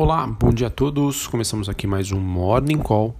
Olá, 0.00 0.24
bom 0.28 0.52
dia 0.52 0.68
a 0.68 0.70
todos. 0.70 1.26
Começamos 1.26 1.68
aqui 1.68 1.84
mais 1.84 2.12
um 2.12 2.20
Morning 2.20 2.78
Call 2.78 3.16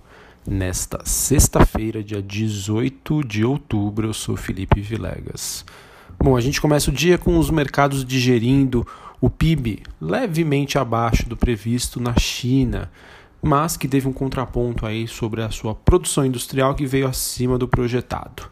nesta 0.47 1.01
sexta-feira, 1.05 2.05
dia 2.05 2.23
18 2.23 3.25
de 3.25 3.45
outubro. 3.45 4.07
Eu 4.07 4.15
sou 4.15 4.37
Felipe 4.37 4.81
Vilegas. 4.81 5.65
Bom, 6.23 6.37
a 6.37 6.41
gente 6.41 6.61
começa 6.61 6.89
o 6.89 6.95
dia 6.95 7.19
com 7.19 7.37
os 7.37 7.51
mercados 7.51 8.05
digerindo 8.05 8.87
o 9.21 9.29
PIB 9.29 9.83
levemente 10.01 10.79
abaixo 10.79 11.29
do 11.29 11.37
previsto 11.37 11.99
na 11.99 12.17
China, 12.17 12.89
mas 13.43 13.77
que 13.77 13.89
teve 13.89 14.07
um 14.07 14.13
contraponto 14.13 14.87
aí 14.87 15.09
sobre 15.09 15.43
a 15.43 15.51
sua 15.51 15.75
produção 15.75 16.25
industrial 16.25 16.77
que 16.77 16.87
veio 16.87 17.09
acima 17.09 17.59
do 17.59 17.67
projetado. 17.67 18.49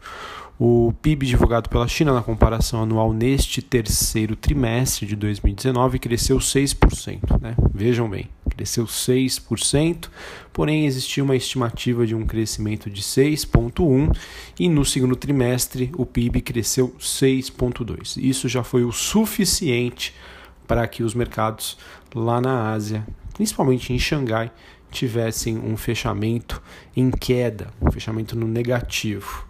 O 0.59 0.91
PIB 1.03 1.27
divulgado 1.27 1.69
pela 1.69 1.87
China 1.87 2.11
na 2.11 2.23
comparação 2.23 2.81
anual 2.81 3.13
neste 3.13 3.61
terceiro 3.61 4.35
trimestre 4.35 5.05
de 5.05 5.15
2019 5.15 5.99
cresceu 5.99 6.39
6%. 6.39 7.39
Né? 7.39 7.55
Vejam 7.71 8.09
bem, 8.09 8.27
cresceu 8.49 8.85
6%, 8.85 10.09
porém 10.51 10.87
existia 10.87 11.23
uma 11.23 11.35
estimativa 11.35 12.07
de 12.07 12.15
um 12.15 12.25
crescimento 12.25 12.89
de 12.89 13.03
6,1% 13.03 14.17
e 14.59 14.67
no 14.67 14.83
segundo 14.83 15.15
trimestre 15.15 15.91
o 15.95 16.07
PIB 16.07 16.41
cresceu 16.41 16.95
6,2%. 16.99 18.17
Isso 18.17 18.49
já 18.49 18.63
foi 18.63 18.83
o 18.83 18.91
suficiente 18.91 20.15
para 20.65 20.87
que 20.87 21.03
os 21.03 21.13
mercados 21.13 21.77
lá 22.15 22.41
na 22.41 22.71
Ásia, 22.71 23.05
principalmente 23.35 23.93
em 23.93 23.99
Xangai, 23.99 24.51
tivessem 24.89 25.59
um 25.59 25.77
fechamento 25.77 26.63
em 26.95 27.11
queda, 27.11 27.67
um 27.79 27.91
fechamento 27.91 28.35
no 28.35 28.47
negativo. 28.47 29.45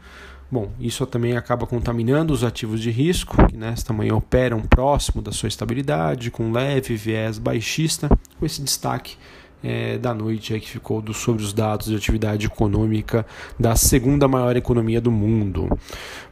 Bom, 0.50 0.72
isso 0.80 1.06
também 1.06 1.36
acaba 1.36 1.68
contaminando 1.68 2.34
os 2.34 2.44
ativos 2.44 2.82
de 2.82 2.90
risco, 2.90 3.36
que 3.48 3.58
nesta 3.58 3.92
manhã 3.92 4.16
operam 4.16 4.62
próximo 4.62 5.22
da 5.22 5.32
sua 5.32 5.48
estabilidade, 5.48 6.32
com 6.32 6.52
leve 6.52 6.96
viés 6.96 7.38
baixista, 7.38 8.08
com 8.40 8.46
esse 8.46 8.62
destaque 8.62 9.18
é, 9.62 9.98
da 9.98 10.14
noite 10.14 10.54
aí 10.54 10.62
que 10.62 10.70
ficou 10.70 11.02
do, 11.02 11.14
sobre 11.14 11.44
os 11.44 11.52
dados 11.52 11.88
de 11.88 11.96
atividade 11.96 12.46
econômica 12.46 13.26
da 13.60 13.76
segunda 13.76 14.28
maior 14.28 14.56
economia 14.56 15.02
do 15.02 15.12
mundo. 15.12 15.68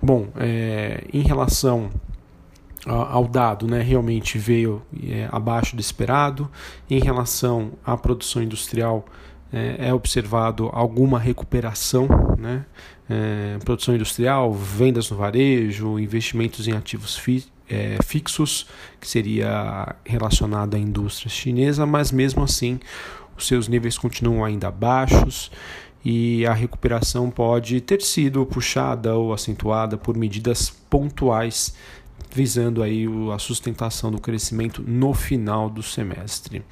Bom, 0.01 0.29
é, 0.37 1.03
em 1.11 1.21
relação 1.21 1.89
ao 2.85 3.27
dado, 3.27 3.67
né, 3.67 3.81
realmente 3.81 4.37
veio 4.37 4.81
é, 5.03 5.27
abaixo 5.31 5.75
do 5.75 5.81
esperado. 5.81 6.49
Em 6.89 6.99
relação 6.99 7.71
à 7.83 7.97
produção 7.97 8.43
industrial, 8.43 9.05
é, 9.51 9.87
é 9.87 9.93
observado 9.93 10.69
alguma 10.73 11.19
recuperação, 11.19 12.07
né? 12.37 12.65
É, 13.09 13.57
produção 13.63 13.93
industrial, 13.93 14.51
vendas 14.51 15.11
no 15.11 15.17
varejo, 15.17 15.99
investimentos 15.99 16.67
em 16.67 16.71
ativos 16.71 17.15
fi, 17.15 17.45
é, 17.69 17.97
fixos, 18.03 18.67
que 18.99 19.07
seria 19.07 19.95
relacionado 20.03 20.75
à 20.75 20.79
indústria 20.79 21.29
chinesa, 21.29 21.85
mas 21.85 22.11
mesmo 22.11 22.43
assim 22.43 22.79
os 23.37 23.47
seus 23.47 23.67
níveis 23.67 23.97
continuam 23.97 24.43
ainda 24.43 24.71
baixos 24.71 25.51
e 26.03 26.45
a 26.45 26.53
recuperação 26.53 27.29
pode 27.29 27.81
ter 27.81 28.01
sido 28.01 28.45
puxada 28.45 29.15
ou 29.15 29.33
acentuada 29.33 29.97
por 29.97 30.15
medidas 30.15 30.69
pontuais 30.69 31.75
visando 32.31 32.83
aí 32.83 33.05
a 33.33 33.39
sustentação 33.39 34.11
do 34.11 34.19
crescimento 34.19 34.83
no 34.85 35.13
final 35.13 35.69
do 35.69 35.81
semestre. 35.81 36.63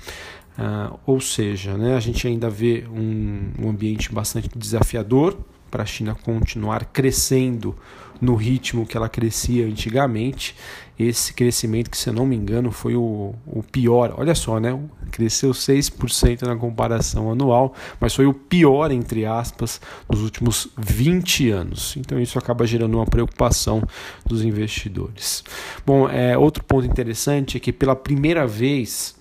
Uh, 0.58 1.00
ou 1.06 1.20
seja, 1.20 1.76
né, 1.78 1.96
a 1.96 2.00
gente 2.00 2.28
ainda 2.28 2.50
vê 2.50 2.86
um, 2.88 3.52
um 3.60 3.70
ambiente 3.70 4.14
bastante 4.14 4.50
desafiador 4.56 5.38
para 5.72 5.82
a 5.82 5.86
China 5.86 6.14
continuar 6.14 6.86
crescendo 6.86 7.76
no 8.22 8.36
ritmo 8.36 8.86
que 8.86 8.96
ela 8.96 9.10
crescia 9.10 9.66
antigamente. 9.66 10.56
Esse 10.98 11.34
crescimento, 11.34 11.90
que 11.90 11.98
se 11.98 12.08
eu 12.08 12.14
não 12.14 12.28
me 12.28 12.36
engano, 12.36 12.72
foi 12.72 12.96
o, 12.96 13.34
o 13.48 13.64
pior. 13.64 14.14
Olha 14.18 14.36
só, 14.36 14.60
né? 14.60 14.80
Cresceu 15.12 15.50
6% 15.50 16.44
na 16.44 16.56
comparação 16.56 17.32
anual, 17.32 17.74
mas 18.00 18.14
foi 18.14 18.28
o 18.28 18.34
pior, 18.34 18.92
entre 18.92 19.26
aspas, 19.26 19.82
dos 20.08 20.22
últimos 20.22 20.70
20 20.78 21.50
anos. 21.50 21.96
Então 21.98 22.20
isso 22.20 22.38
acaba 22.38 22.68
gerando 22.68 22.94
uma 22.94 23.06
preocupação 23.08 23.84
dos 24.24 24.44
investidores. 24.44 25.44
Bom, 25.84 26.08
é, 26.08 26.38
outro 26.38 26.64
ponto 26.64 26.86
interessante 26.86 27.58
é 27.58 27.60
que 27.60 27.74
pela 27.74 27.96
primeira 27.96 28.46
vez 28.46 29.16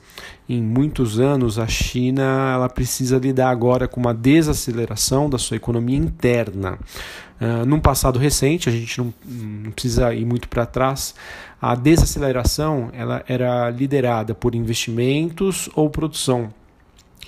em 0.48 0.62
muitos 0.62 1.18
anos, 1.18 1.58
a 1.58 1.66
China 1.66 2.52
ela 2.54 2.68
precisa 2.68 3.18
lidar 3.18 3.50
agora 3.50 3.88
com 3.88 4.00
uma 4.00 4.12
desaceleração 4.12 5.30
da 5.30 5.38
sua 5.38 5.56
economia 5.56 5.96
interna. 5.96 6.78
Uh, 7.40 7.66
num 7.66 7.80
passado 7.80 8.18
recente, 8.18 8.68
a 8.68 8.72
gente 8.72 8.98
não, 8.98 9.12
não 9.24 9.70
precisa 9.72 10.14
ir 10.14 10.24
muito 10.24 10.48
para 10.48 10.66
trás, 10.66 11.14
a 11.60 11.74
desaceleração 11.74 12.90
ela 12.92 13.24
era 13.26 13.70
liderada 13.70 14.34
por 14.34 14.54
investimentos 14.54 15.68
ou 15.74 15.88
produção. 15.88 16.52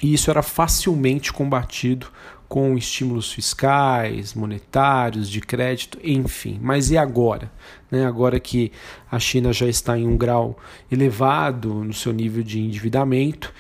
E 0.03 0.12
isso 0.12 0.31
era 0.31 0.43
facilmente 0.43 1.32
combatido 1.32 2.09
com 2.49 2.77
estímulos 2.77 3.32
fiscais, 3.32 4.34
monetários, 4.34 5.28
de 5.28 5.41
crédito, 5.41 5.99
enfim. 6.05 6.59
Mas 6.62 6.91
e 6.91 6.97
agora? 6.97 7.50
Né? 7.91 8.06
Agora 8.06 8.38
que 8.38 8.71
a 9.10 9.19
China 9.19 9.53
já 9.53 9.66
está 9.66 9.99
em 9.99 10.06
um 10.06 10.16
grau 10.16 10.56
elevado 10.91 11.72
no 11.72 11.93
seu 11.93 12.12
nível 12.12 12.43
de 12.43 12.60
endividamento 12.60 13.53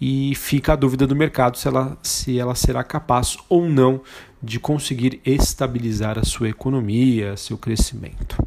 e 0.00 0.34
fica 0.34 0.72
a 0.72 0.76
dúvida 0.76 1.06
do 1.06 1.14
mercado 1.14 1.58
se 1.58 1.68
ela, 1.68 1.98
se 2.02 2.38
ela 2.38 2.54
será 2.54 2.82
capaz 2.82 3.36
ou 3.48 3.68
não 3.68 4.00
de 4.42 4.58
conseguir 4.58 5.20
estabilizar 5.24 6.18
a 6.18 6.24
sua 6.24 6.48
economia, 6.48 7.36
seu 7.36 7.58
crescimento. 7.58 8.42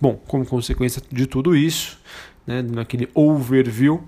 Bom, 0.00 0.20
como 0.26 0.44
consequência 0.44 1.02
de 1.10 1.26
tudo 1.26 1.56
isso, 1.56 1.98
né, 2.46 2.62
naquele 2.62 3.08
overview, 3.14 4.02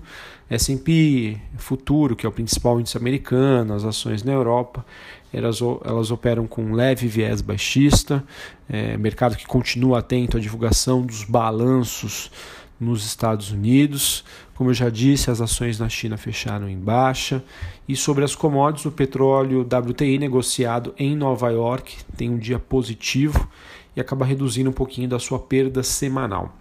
S&P 0.49 1.37
futuro, 1.57 2.15
que 2.15 2.25
é 2.25 2.29
o 2.29 2.31
principal 2.31 2.79
índice 2.79 2.97
americano, 2.97 3.73
as 3.73 3.83
ações 3.83 4.23
na 4.23 4.31
Europa, 4.31 4.83
elas, 5.31 5.59
elas 5.61 6.09
operam 6.09 6.47
com 6.47 6.73
leve 6.73 7.07
viés 7.07 7.41
baixista, 7.41 8.23
é, 8.67 8.97
mercado 8.97 9.35
que 9.35 9.45
continua 9.45 9.99
atento 9.99 10.37
à 10.37 10.39
divulgação 10.39 11.03
dos 11.03 11.23
balanços 11.23 12.31
nos 12.79 13.05
Estados 13.05 13.51
Unidos. 13.51 14.23
Como 14.55 14.71
eu 14.71 14.73
já 14.73 14.89
disse, 14.89 15.29
as 15.29 15.39
ações 15.39 15.77
na 15.77 15.87
China 15.87 16.17
fecharam 16.17 16.67
em 16.67 16.77
baixa. 16.77 17.43
E 17.87 17.95
sobre 17.95 18.23
as 18.23 18.35
commodities, 18.35 18.85
o 18.85 18.91
petróleo 18.91 19.61
WTI 19.61 20.17
negociado 20.17 20.93
em 20.97 21.15
Nova 21.15 21.49
York 21.49 21.97
tem 22.15 22.29
um 22.29 22.37
dia 22.37 22.57
positivo 22.57 23.47
e 23.95 24.01
acaba 24.01 24.25
reduzindo 24.25 24.69
um 24.69 24.73
pouquinho 24.73 25.07
da 25.09 25.19
sua 25.19 25.39
perda 25.39 25.83
semanal. 25.83 26.53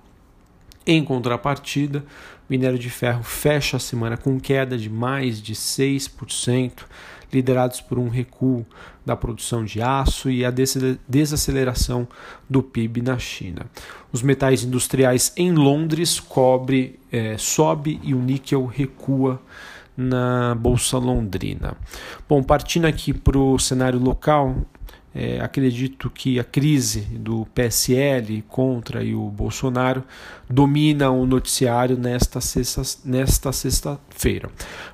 Em 0.87 1.05
contrapartida, 1.05 1.99
o 1.99 2.05
minério 2.49 2.79
de 2.79 2.89
ferro 2.89 3.23
fecha 3.23 3.77
a 3.77 3.81
semana 3.81 4.17
com 4.17 4.41
queda 4.41 4.79
de 4.79 4.89
mais 4.89 5.41
de 5.43 5.55
6%, 5.55 6.85
liderados 7.31 7.83
por 7.83 7.99
um 7.99 8.09
recuo 8.09 8.65
da 9.05 9.15
produção 9.15 9.65
de 9.65 9.83
aço 9.83 10.31
e 10.31 10.45
a 10.47 10.51
desaceleração 11.07 12.09
do 12.49 12.63
PIB 12.63 13.03
na 13.03 13.19
China. 13.19 13.67
Os 14.11 14.23
metais 14.23 14.65
industriais 14.65 15.31
em 15.37 15.53
Londres, 15.53 16.19
cobre 16.19 16.99
é, 17.13 17.37
sobe 17.37 18.01
e 18.03 18.15
o 18.15 18.19
níquel 18.19 18.65
recua 18.65 19.41
na 19.95 20.55
Bolsa 20.55 20.97
Londrina. 20.97 21.77
Bom, 22.29 22.43
partindo 22.43 22.87
aqui 22.87 23.13
para 23.13 23.39
o 23.39 23.59
cenário 23.59 23.99
local, 23.99 24.57
é, 25.15 25.41
acredito 25.41 26.11
que 26.11 26.39
a 26.39 26.45
crise 26.45 27.01
do 27.01 27.47
PSL 27.55 28.43
contra 28.43 29.03
e 29.03 29.15
o 29.15 29.29
Bolsonaro 29.31 30.05
domina 30.49 31.11
o 31.11 31.27
noticiário 31.27 31.97
nesta 31.97 32.41
sexta-feira. 32.41 33.01
Nesta 33.05 33.53
sexta 33.53 34.01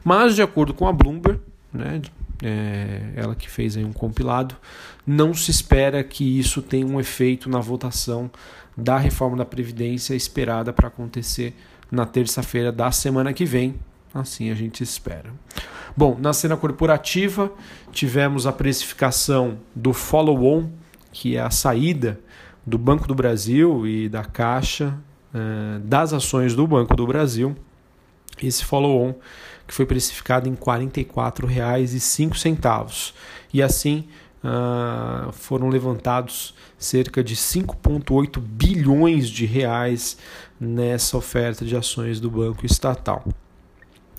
Mas, 0.04 0.34
de 0.34 0.42
acordo 0.42 0.72
com 0.72 0.86
a 0.86 0.92
Bloomberg, 0.92 1.40
né, 1.72 2.00
é, 2.42 3.12
ela 3.16 3.34
que 3.34 3.50
fez 3.50 3.76
um 3.76 3.92
compilado, 3.92 4.54
não 5.06 5.34
se 5.34 5.50
espera 5.50 6.02
que 6.02 6.38
isso 6.38 6.62
tenha 6.62 6.86
um 6.86 7.00
efeito 7.00 7.50
na 7.50 7.60
votação 7.60 8.30
da 8.76 8.98
reforma 8.98 9.36
da 9.36 9.44
Previdência 9.44 10.14
esperada 10.14 10.72
para 10.72 10.88
acontecer 10.88 11.54
na 11.90 12.06
terça-feira 12.06 12.72
da 12.72 12.90
semana 12.90 13.32
que 13.32 13.44
vem. 13.44 13.74
Assim 14.14 14.50
a 14.50 14.54
gente 14.54 14.82
espera. 14.82 15.32
Bom, 15.96 16.16
na 16.18 16.32
cena 16.32 16.56
corporativa, 16.56 17.52
tivemos 17.90 18.46
a 18.46 18.52
precificação 18.52 19.58
do 19.74 19.92
follow-on, 19.92 20.70
que 21.12 21.36
é 21.36 21.40
a 21.40 21.50
saída 21.50 22.20
do 22.64 22.78
Banco 22.78 23.08
do 23.08 23.14
Brasil 23.14 23.86
e 23.86 24.08
da 24.08 24.24
Caixa 24.24 24.98
uh, 25.34 25.80
das 25.80 26.12
ações 26.12 26.54
do 26.54 26.66
Banco 26.66 26.94
do 26.96 27.06
Brasil. 27.06 27.56
Esse 28.42 28.64
follow-on 28.64 29.14
que 29.66 29.74
foi 29.74 29.86
precificado 29.86 30.46
em 30.48 30.52
R$ 30.52 30.58
44,05. 30.58 33.12
E 33.52 33.62
assim 33.62 34.06
uh, 34.42 35.32
foram 35.32 35.68
levantados 35.68 36.54
cerca 36.78 37.24
de 37.24 37.34
5,8 37.34 38.40
bilhões 38.40 39.28
de 39.28 39.46
reais 39.46 40.16
nessa 40.60 41.16
oferta 41.16 41.64
de 41.64 41.76
ações 41.76 42.20
do 42.20 42.30
Banco 42.30 42.64
Estatal. 42.66 43.24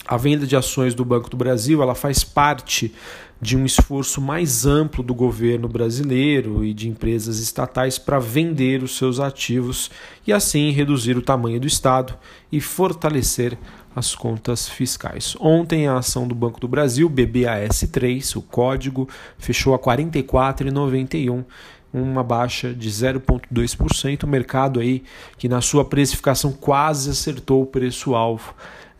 A 0.08 0.18
venda 0.18 0.46
de 0.46 0.56
ações 0.56 0.94
do 0.94 1.04
Banco 1.04 1.30
do 1.30 1.38
Brasil 1.38 1.82
ela 1.82 1.96
faz 1.96 2.24
parte 2.24 2.94
de 3.42 3.58
um 3.58 3.66
esforço 3.66 4.22
mais 4.22 4.66
amplo 4.66 5.04
do 5.04 5.14
governo 5.14 5.68
brasileiro 5.68 6.64
e 6.64 6.74
de 6.74 6.88
empresas 6.88 7.40
estatais 7.40 7.98
para 7.98 8.20
vender 8.20 8.84
os 8.84 8.98
seus 8.98 9.20
ativos 9.20 9.90
e 10.26 10.32
assim 10.32 10.72
reduzir 10.72 11.18
o 11.18 11.22
tamanho 11.22 11.60
do 11.60 11.68
Estado 11.68 12.16
e 12.52 12.62
fortalecer 12.62 13.58
as 13.96 14.14
contas 14.14 14.70
fiscais. 14.70 15.36
Ontem 15.40 15.88
a 15.88 15.98
ação 15.98 16.28
do 16.28 16.36
Banco 16.36 16.60
do 16.60 16.68
Brasil, 16.68 17.10
BBAS3, 17.10 18.36
o 18.36 18.42
código, 18.42 19.10
fechou 19.38 19.74
a 19.74 19.78
R$ 19.78 20.04
44,91 20.04 21.46
uma 21.94 22.24
baixa 22.24 22.74
de 22.74 22.90
0,2%, 22.90 24.24
o 24.24 24.28
mercado 24.28 24.82
aí 24.82 25.02
que 25.38 25.48
na 25.48 25.62
sua 25.62 25.86
precificação 25.86 26.52
quase 26.52 27.10
acertou 27.10 27.64
o 27.64 27.66
preço-alvo 27.66 28.54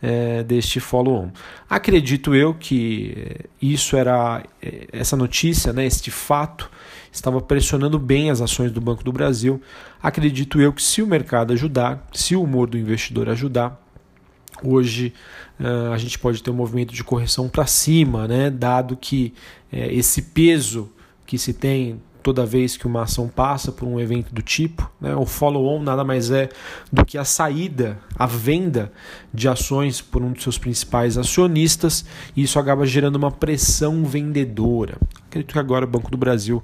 é, 0.06 0.44
deste 0.44 0.78
follow-on. 0.78 1.30
Acredito 1.68 2.32
eu 2.32 2.54
que 2.54 3.40
isso 3.60 3.96
era 3.96 4.44
é, 4.62 4.86
essa 4.92 5.16
notícia, 5.16 5.72
né, 5.72 5.84
este 5.84 6.12
fato 6.12 6.70
estava 7.10 7.40
pressionando 7.40 7.98
bem 7.98 8.30
as 8.30 8.40
ações 8.40 8.70
do 8.70 8.80
Banco 8.80 9.02
do 9.02 9.10
Brasil. 9.10 9.60
Acredito 10.00 10.60
eu 10.60 10.72
que 10.72 10.80
se 10.80 11.02
o 11.02 11.08
mercado 11.08 11.52
ajudar, 11.52 12.06
se 12.12 12.36
o 12.36 12.42
humor 12.44 12.68
do 12.68 12.78
investidor 12.78 13.28
ajudar, 13.28 13.82
hoje 14.62 15.12
uh, 15.58 15.92
a 15.92 15.98
gente 15.98 16.20
pode 16.20 16.40
ter 16.40 16.50
um 16.50 16.54
movimento 16.54 16.94
de 16.94 17.02
correção 17.02 17.48
para 17.48 17.66
cima, 17.66 18.28
né, 18.28 18.48
dado 18.48 18.96
que 18.96 19.34
uh, 19.72 19.76
esse 19.90 20.22
peso 20.22 20.88
que 21.26 21.36
se 21.36 21.52
tem 21.52 22.00
toda 22.26 22.44
vez 22.44 22.76
que 22.76 22.88
uma 22.88 23.02
ação 23.02 23.28
passa 23.28 23.70
por 23.70 23.86
um 23.86 24.00
evento 24.00 24.34
do 24.34 24.42
tipo. 24.42 24.90
Né? 25.00 25.14
O 25.14 25.24
follow-on 25.24 25.80
nada 25.80 26.02
mais 26.02 26.28
é 26.28 26.48
do 26.92 27.04
que 27.04 27.16
a 27.16 27.24
saída, 27.24 28.00
a 28.18 28.26
venda 28.26 28.90
de 29.32 29.48
ações 29.48 30.00
por 30.00 30.22
um 30.22 30.32
dos 30.32 30.42
seus 30.42 30.58
principais 30.58 31.16
acionistas, 31.16 32.04
e 32.34 32.42
isso 32.42 32.58
acaba 32.58 32.84
gerando 32.84 33.14
uma 33.14 33.30
pressão 33.30 34.04
vendedora. 34.04 34.98
Acredito 35.28 35.52
que 35.52 35.58
agora 35.60 35.84
o 35.84 35.88
Banco 35.88 36.10
do 36.10 36.16
Brasil 36.16 36.60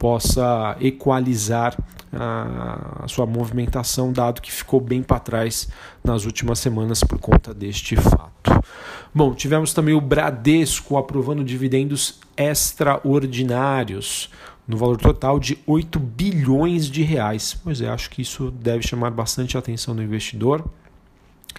possa 0.00 0.76
equalizar 0.80 1.76
a, 2.12 3.06
sua 3.06 3.24
movimentação, 3.24 4.12
dado 4.12 4.42
que 4.42 4.50
ficou 4.50 4.80
bem 4.80 5.00
para 5.00 5.20
trás 5.20 5.68
nas 6.02 6.24
últimas 6.24 6.58
semanas 6.58 7.04
por 7.04 7.20
conta 7.20 7.54
deste 7.54 7.94
fato. 7.94 8.50
Bom, 9.14 9.32
tivemos 9.32 9.72
também 9.72 9.94
o 9.94 10.00
Bradesco 10.00 10.96
aprovando 10.96 11.44
dividendos 11.44 12.18
extraordinários 12.36 14.28
no 14.66 14.76
valor 14.76 14.96
total 14.96 15.38
de 15.38 15.58
8 15.66 15.98
bilhões 15.98 16.86
de 16.86 17.02
reais. 17.02 17.58
Pois 17.62 17.80
é, 17.80 17.88
acho 17.88 18.10
que 18.10 18.22
isso 18.22 18.50
deve 18.50 18.86
chamar 18.86 19.10
bastante 19.10 19.56
a 19.56 19.60
atenção 19.60 19.94
do 19.94 20.02
investidor. 20.02 20.64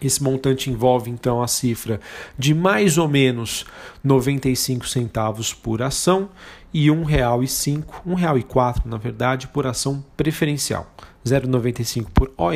Esse 0.01 0.21
montante 0.21 0.69
envolve 0.69 1.09
então 1.09 1.41
a 1.41 1.47
cifra 1.47 2.01
de 2.37 2.53
mais 2.53 2.97
ou 2.97 3.07
menos 3.07 3.65
95 4.03 4.87
centavos 4.87 5.53
por 5.53 5.81
ação 5.81 6.29
e 6.73 6.89
R$ 6.89 6.97
1,05, 6.97 7.83
R$ 8.05 8.15
1,04 8.15 8.85
na 8.85 8.97
verdade, 8.97 9.47
por 9.47 9.65
ação 9.65 10.03
preferencial. 10.17 10.93
0,95 11.25 12.07
por 12.13 12.31
ON, 12.37 12.51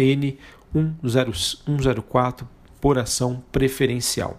1,04 0.76 2.46
por 2.80 2.98
ação 2.98 3.44
preferencial. 3.52 4.38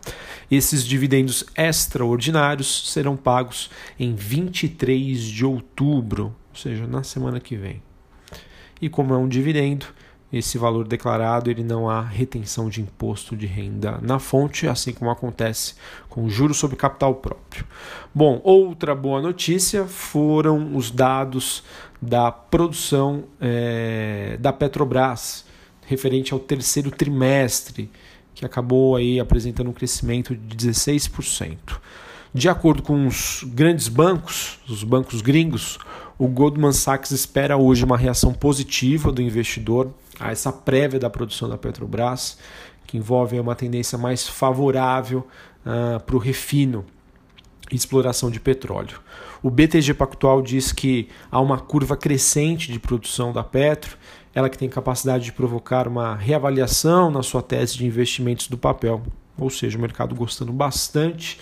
Esses 0.51 0.85
dividendos 0.85 1.45
extraordinários 1.57 2.91
serão 2.91 3.17
pagos 3.17 3.71
em 3.99 4.15
23 4.15 5.21
de 5.21 5.45
outubro, 5.45 6.35
ou 6.51 6.57
seja, 6.57 6.87
na 6.87 7.03
semana 7.03 7.41
que 7.41 7.57
vem. 7.57 7.83
E 8.81 8.89
como 8.89 9.15
é 9.15 9.19
um 9.19 9.29
dividendo, 9.29 9.87
esse 10.33 10.57
valor 10.57 10.87
declarado 10.87 11.51
ele 11.51 11.65
não 11.65 11.91
há 11.91 12.01
retenção 12.01 12.69
de 12.69 12.81
imposto 12.81 13.37
de 13.37 13.47
renda 13.47 13.99
na 14.01 14.19
fonte, 14.19 14.69
assim 14.69 14.93
como 14.93 15.11
acontece 15.11 15.75
com 16.09 16.29
juros 16.29 16.57
sobre 16.57 16.77
capital 16.77 17.17
próprio. 17.17 17.67
Bom, 18.15 18.41
outra 18.45 18.95
boa 18.95 19.21
notícia 19.21 19.87
foram 19.87 20.77
os 20.77 20.91
dados 20.91 21.65
da 22.01 22.31
produção 22.31 23.25
é, 23.41 24.37
da 24.41 24.53
Petrobras 24.53 25.45
referente 25.87 26.33
ao 26.33 26.39
terceiro 26.39 26.91
trimestre 26.91 27.91
que 28.41 28.47
acabou 28.47 28.97
aí 28.97 29.21
apresentando 29.21 29.69
um 29.69 29.73
crescimento 29.73 30.35
de 30.35 30.57
16%. 30.57 31.59
De 32.33 32.49
acordo 32.49 32.83
com 32.83 33.07
os 33.07 33.45
grandes 33.45 33.87
bancos, 33.87 34.59
os 34.67 34.83
bancos 34.83 35.21
gringos, 35.21 35.79
o 36.19 36.27
Goldman 36.27 36.73
Sachs 36.73 37.11
espera 37.11 37.59
hoje 37.59 37.85
uma 37.85 37.99
reação 37.99 38.33
positiva 38.33 39.13
do 39.13 39.21
investidor 39.21 39.93
a 40.19 40.31
essa 40.31 40.51
prévia 40.51 40.99
da 40.99 41.11
produção 41.11 41.51
da 41.51 41.59
Petrobras, 41.59 42.39
que 42.87 42.97
envolve 42.97 43.39
uma 43.39 43.55
tendência 43.55 43.99
mais 43.99 44.27
favorável 44.27 45.27
uh, 45.67 46.01
para 46.01 46.17
o 46.17 46.19
refino 46.19 46.87
e 47.71 47.77
exploração 47.77 48.31
de 48.31 48.41
petróleo. 48.41 49.01
O 49.43 49.51
BTG 49.51 49.93
Pactual 49.93 50.41
diz 50.41 50.73
que 50.73 51.11
há 51.31 51.39
uma 51.39 51.59
curva 51.59 51.95
crescente 51.95 52.73
de 52.73 52.79
produção 52.79 53.35
da 53.35 53.45
Petro 53.45 53.99
ela 54.35 54.49
que 54.49 54.59
tem 54.59 54.69
capacidade 54.69 55.25
de 55.25 55.33
provocar 55.33 55.89
uma 55.89 56.15
reavaliação 56.15 57.11
na 57.11 57.23
sua 57.23 57.43
tese 57.43 57.77
de 57.77 57.87
investimentos 57.87 58.49
do 58.49 58.57
papel, 58.57 59.03
ou 59.37 59.51
seja, 59.51 59.77
o 59.77 59.81
mercado 59.81 60.15
gostando 60.15 60.53
bastante. 60.53 61.39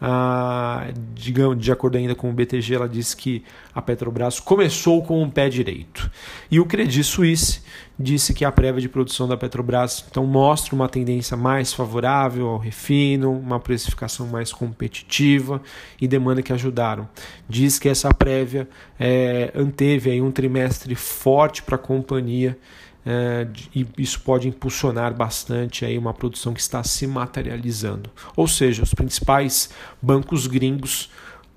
Ah, 0.00 0.88
digamos, 1.14 1.62
de 1.62 1.70
acordo 1.70 1.98
ainda 1.98 2.14
com 2.14 2.30
o 2.30 2.32
BTG, 2.32 2.74
ela 2.74 2.88
disse 2.88 3.14
que 3.14 3.44
a 3.74 3.82
Petrobras 3.82 4.40
começou 4.40 5.02
com 5.02 5.22
o 5.22 5.30
pé 5.30 5.50
direito. 5.50 6.10
E 6.50 6.58
o 6.58 6.64
Credit 6.64 7.04
Suisse 7.04 7.60
disse 7.98 8.32
que 8.32 8.44
a 8.44 8.50
prévia 8.50 8.80
de 8.80 8.88
produção 8.88 9.28
da 9.28 9.36
Petrobras 9.36 10.02
então 10.10 10.24
mostra 10.24 10.74
uma 10.74 10.88
tendência 10.88 11.36
mais 11.36 11.74
favorável 11.74 12.48
ao 12.48 12.56
refino, 12.56 13.30
uma 13.30 13.60
precificação 13.60 14.26
mais 14.26 14.54
competitiva 14.54 15.60
e 16.00 16.08
demanda 16.08 16.40
que 16.40 16.52
ajudaram. 16.52 17.06
Diz 17.46 17.78
que 17.78 17.88
essa 17.88 18.12
prévia 18.14 18.66
é, 18.98 19.52
anteve 19.54 20.10
aí 20.10 20.22
um 20.22 20.30
trimestre 20.30 20.94
forte 20.94 21.62
para 21.62 21.76
a 21.76 21.78
companhia 21.78 22.56
é, 23.04 23.46
e 23.74 23.86
isso 23.96 24.20
pode 24.20 24.48
impulsionar 24.48 25.14
bastante 25.14 25.84
aí 25.84 25.96
uma 25.96 26.12
produção 26.12 26.52
que 26.52 26.60
está 26.60 26.82
se 26.82 27.06
materializando. 27.06 28.10
Ou 28.36 28.46
seja, 28.46 28.82
os 28.82 28.94
principais 28.94 29.70
bancos 30.00 30.46
gringos 30.46 31.10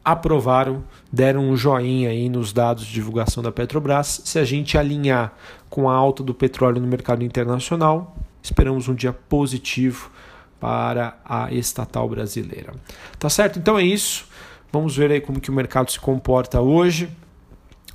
aprovaram, 0.03 0.83
deram 1.11 1.49
um 1.49 1.55
joinha 1.55 2.09
aí 2.09 2.27
nos 2.27 2.51
dados 2.51 2.85
de 2.85 2.93
divulgação 2.93 3.41
da 3.41 3.51
Petrobras. 3.51 4.21
Se 4.25 4.39
a 4.39 4.43
gente 4.43 4.77
alinhar 4.77 5.33
com 5.69 5.89
a 5.89 5.95
alta 5.95 6.23
do 6.23 6.33
petróleo 6.33 6.81
no 6.81 6.87
mercado 6.87 7.23
internacional, 7.23 8.15
esperamos 8.41 8.87
um 8.87 8.95
dia 8.95 9.13
positivo 9.13 10.11
para 10.59 11.17
a 11.25 11.51
estatal 11.51 12.07
brasileira. 12.07 12.73
Tá 13.19 13.29
certo? 13.29 13.59
Então 13.59 13.77
é 13.77 13.83
isso. 13.83 14.27
Vamos 14.71 14.95
ver 14.95 15.11
aí 15.11 15.21
como 15.21 15.39
que 15.39 15.49
o 15.49 15.53
mercado 15.53 15.91
se 15.91 15.99
comporta 15.99 16.61
hoje. 16.61 17.09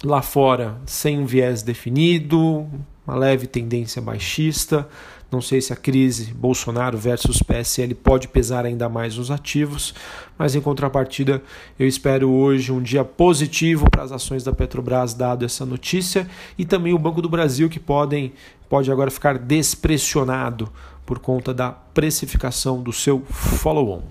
Lá 0.04 0.22
fora, 0.22 0.76
sem 0.86 1.18
um 1.18 1.26
viés 1.26 1.62
definido, 1.62 2.68
uma 3.08 3.16
leve 3.16 3.46
tendência 3.46 4.02
baixista. 4.02 4.86
Não 5.32 5.40
sei 5.40 5.62
se 5.62 5.72
a 5.72 5.76
crise 5.76 6.32
Bolsonaro 6.34 6.98
versus 6.98 7.42
PSL 7.42 7.94
pode 7.94 8.28
pesar 8.28 8.66
ainda 8.66 8.86
mais 8.86 9.16
nos 9.16 9.30
ativos, 9.30 9.94
mas 10.38 10.54
em 10.54 10.60
contrapartida, 10.60 11.42
eu 11.78 11.88
espero 11.88 12.30
hoje 12.30 12.70
um 12.70 12.82
dia 12.82 13.04
positivo 13.04 13.90
para 13.90 14.02
as 14.02 14.12
ações 14.12 14.44
da 14.44 14.52
Petrobras, 14.52 15.14
dado 15.14 15.44
essa 15.44 15.64
notícia, 15.64 16.28
e 16.56 16.64
também 16.64 16.92
o 16.92 16.98
Banco 16.98 17.20
do 17.20 17.28
Brasil, 17.28 17.68
que 17.68 17.80
podem, 17.80 18.32
pode 18.68 18.92
agora 18.92 19.10
ficar 19.10 19.38
despressionado 19.38 20.70
por 21.04 21.18
conta 21.18 21.52
da 21.52 21.70
precificação 21.70 22.82
do 22.82 22.92
seu 22.92 23.22
follow-on. 23.28 24.02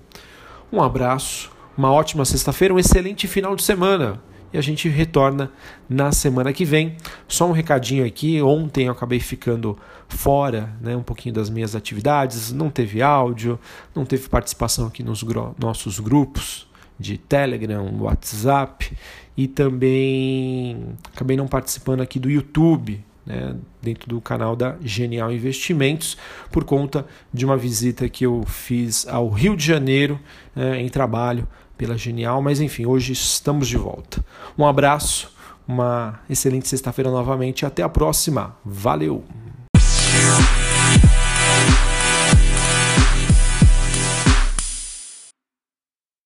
Um 0.72 0.82
abraço, 0.82 1.50
uma 1.76 1.92
ótima 1.92 2.24
sexta-feira, 2.24 2.74
um 2.74 2.78
excelente 2.78 3.26
final 3.26 3.56
de 3.56 3.62
semana 3.62 4.20
e 4.52 4.58
a 4.58 4.60
gente 4.60 4.88
retorna 4.88 5.50
na 5.88 6.12
semana 6.12 6.52
que 6.52 6.64
vem. 6.64 6.96
Só 7.26 7.46
um 7.48 7.52
recadinho 7.52 8.04
aqui: 8.04 8.40
ontem 8.42 8.86
eu 8.86 8.92
acabei 8.92 9.20
ficando 9.20 9.78
fora 10.08 10.72
né, 10.80 10.96
um 10.96 11.02
pouquinho 11.02 11.34
das 11.34 11.50
minhas 11.50 11.74
atividades, 11.74 12.52
não 12.52 12.70
teve 12.70 13.02
áudio, 13.02 13.58
não 13.94 14.04
teve 14.04 14.28
participação 14.28 14.86
aqui 14.86 15.02
nos 15.02 15.22
gro 15.22 15.54
nossos 15.58 16.00
grupos 16.00 16.66
de 16.98 17.16
Telegram, 17.16 17.86
WhatsApp 18.00 18.96
e 19.36 19.46
também 19.46 20.96
acabei 21.14 21.36
não 21.36 21.46
participando 21.46 22.00
aqui 22.00 22.18
do 22.18 22.30
YouTube. 22.30 23.04
Né, 23.26 23.54
dentro 23.82 24.08
do 24.08 24.22
canal 24.22 24.56
da 24.56 24.76
Genial 24.80 25.30
Investimentos, 25.30 26.16
por 26.50 26.64
conta 26.64 27.06
de 27.30 27.44
uma 27.44 27.58
visita 27.58 28.08
que 28.08 28.24
eu 28.24 28.42
fiz 28.46 29.06
ao 29.06 29.28
Rio 29.28 29.54
de 29.54 29.66
Janeiro 29.66 30.18
né, 30.56 30.80
em 30.80 30.88
trabalho 30.88 31.46
pela 31.78 31.96
Genial, 31.96 32.42
mas 32.42 32.60
enfim, 32.60 32.84
hoje 32.84 33.12
estamos 33.12 33.68
de 33.68 33.78
volta. 33.78 34.22
Um 34.58 34.66
abraço, 34.66 35.32
uma 35.66 36.20
excelente 36.28 36.68
sexta-feira 36.68 37.10
novamente 37.10 37.64
até 37.64 37.82
a 37.82 37.88
próxima. 37.88 38.56
Valeu! 38.64 39.24